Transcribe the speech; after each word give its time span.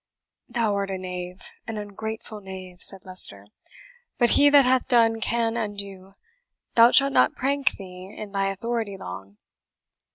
"Thou 0.49 0.73
art 0.73 0.89
a 0.89 0.97
knave 0.97 1.43
an 1.67 1.77
ungrateful 1.77 2.41
knave," 2.41 2.81
said 2.81 3.05
Leicester; 3.05 3.45
"but 4.17 4.31
he 4.31 4.49
that 4.49 4.65
hath 4.65 4.87
done 4.87 5.21
can 5.21 5.55
undo 5.55 6.13
thou 6.73 6.89
shalt 6.89 7.13
not 7.13 7.35
prank 7.35 7.73
thee 7.73 8.11
in 8.17 8.31
thy 8.31 8.47
authority 8.51 8.97
long!" 8.97 9.37